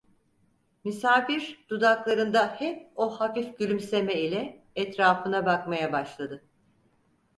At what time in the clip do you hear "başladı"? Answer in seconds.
5.93-6.43